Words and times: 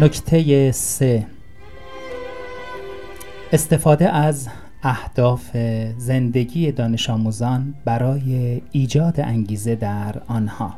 نکته 0.00 0.72
سه. 0.72 1.26
استفاده 3.52 4.08
از 4.08 4.48
اهداف 4.82 5.56
زندگی 5.98 6.72
دانش 6.72 7.10
آموزان 7.10 7.74
برای 7.84 8.60
ایجاد 8.72 9.20
انگیزه 9.20 9.74
در 9.74 10.14
آنها. 10.28 10.74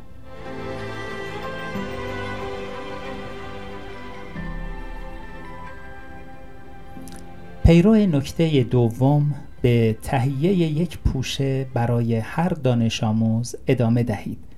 پیرو 7.65 7.95
نکته 7.95 8.63
دوم 8.63 9.35
به 9.61 9.97
تهیه 10.03 10.53
یک 10.53 10.97
پوشه 10.97 11.65
برای 11.73 12.15
هر 12.15 12.49
دانش 12.49 13.03
آموز 13.03 13.55
ادامه 13.67 14.03
دهید. 14.03 14.52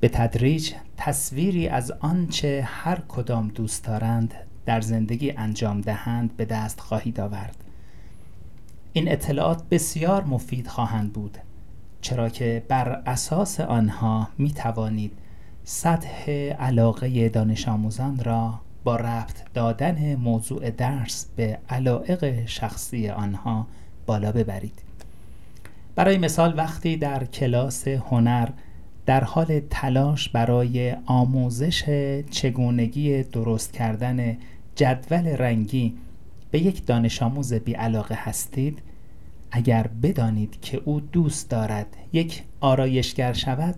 به 0.00 0.08
تدریج 0.08 0.72
تصویری 0.96 1.68
از 1.68 1.90
آنچه 1.90 2.62
هر 2.66 2.98
کدام 3.08 3.48
دوست 3.48 3.84
دارند 3.84 4.34
در 4.66 4.80
زندگی 4.80 5.30
انجام 5.30 5.80
دهند 5.80 6.36
به 6.36 6.44
دست 6.44 6.80
خواهید 6.80 7.20
آورد. 7.20 7.56
این 8.92 9.12
اطلاعات 9.12 9.62
بسیار 9.70 10.24
مفید 10.24 10.66
خواهند 10.66 11.12
بود 11.12 11.38
چرا 12.00 12.28
که 12.28 12.62
بر 12.68 13.02
اساس 13.06 13.60
آنها 13.60 14.28
می 14.38 14.50
توانید 14.50 15.12
سطح 15.64 16.30
علاقه 16.58 17.28
دانش 17.28 17.68
آموزان 17.68 18.24
را 18.24 18.60
با 18.84 18.96
ربط 18.96 19.52
دادن 19.54 20.14
موضوع 20.14 20.70
درس 20.70 21.26
به 21.36 21.58
علایق 21.68 22.46
شخصی 22.46 23.08
آنها 23.08 23.66
بالا 24.06 24.32
ببرید. 24.32 24.82
برای 25.94 26.18
مثال 26.18 26.54
وقتی 26.56 26.96
در 26.96 27.24
کلاس 27.24 27.88
هنر 27.88 28.48
در 29.08 29.24
حال 29.24 29.60
تلاش 29.70 30.28
برای 30.28 30.96
آموزش 31.06 31.84
چگونگی 32.30 33.22
درست 33.22 33.72
کردن 33.72 34.36
جدول 34.74 35.26
رنگی 35.26 35.94
به 36.50 36.58
یک 36.58 36.86
دانش 36.86 37.22
آموز 37.22 37.54
بی 37.54 37.72
علاقه 37.72 38.14
هستید 38.18 38.78
اگر 39.50 39.86
بدانید 40.02 40.60
که 40.60 40.80
او 40.84 41.00
دوست 41.00 41.50
دارد 41.50 41.86
یک 42.12 42.42
آرایشگر 42.60 43.32
شود 43.32 43.74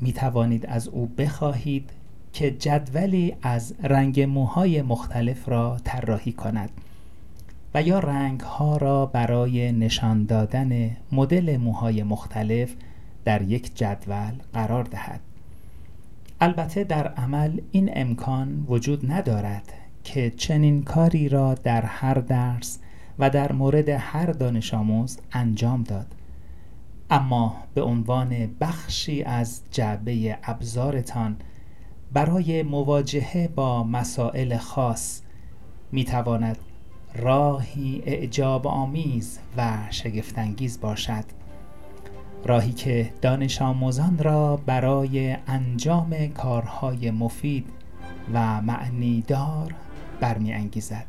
می 0.00 0.12
توانید 0.12 0.66
از 0.66 0.88
او 0.88 1.06
بخواهید 1.06 1.90
که 2.32 2.50
جدولی 2.50 3.34
از 3.42 3.74
رنگ 3.82 4.20
موهای 4.20 4.82
مختلف 4.82 5.48
را 5.48 5.76
طراحی 5.84 6.32
کند 6.32 6.70
و 7.74 7.82
یا 7.82 7.98
رنگ 7.98 8.40
ها 8.40 8.76
را 8.76 9.06
برای 9.06 9.72
نشان 9.72 10.24
دادن 10.24 10.90
مدل 11.12 11.56
موهای 11.56 12.02
مختلف 12.02 12.74
در 13.24 13.42
یک 13.42 13.76
جدول 13.76 14.32
قرار 14.52 14.84
دهد. 14.84 15.20
البته 16.40 16.84
در 16.84 17.08
عمل 17.08 17.60
این 17.72 17.90
امکان 17.92 18.64
وجود 18.68 19.12
ندارد 19.12 19.72
که 20.04 20.30
چنین 20.30 20.82
کاری 20.82 21.28
را 21.28 21.54
در 21.54 21.82
هر 21.82 22.14
درس 22.14 22.78
و 23.18 23.30
در 23.30 23.52
مورد 23.52 23.88
هر 23.88 24.26
دانش 24.26 24.74
آموز 24.74 25.18
انجام 25.32 25.82
داد. 25.82 26.06
اما 27.10 27.56
به 27.74 27.82
عنوان 27.82 28.50
بخشی 28.60 29.22
از 29.22 29.62
جعبه 29.70 30.38
ابزارتان 30.42 31.36
برای 32.12 32.62
مواجهه 32.62 33.48
با 33.48 33.84
مسائل 33.84 34.56
خاص 34.56 35.22
می 35.92 36.04
تواند 36.04 36.58
راهی 37.14 38.02
اعجاب 38.06 38.66
آمیز 38.66 39.38
و 39.56 39.78
شگفتانگیز 39.90 40.80
باشد. 40.80 41.24
راهی 42.44 42.72
که 42.72 43.10
دانش 43.22 43.62
آموزان 43.62 44.18
را 44.18 44.56
برای 44.56 45.36
انجام 45.46 46.26
کارهای 46.26 47.10
مفید 47.10 47.66
و 48.34 48.62
معنیدار 48.62 49.74
برمی 50.20 50.52
انگیزد 50.52 51.06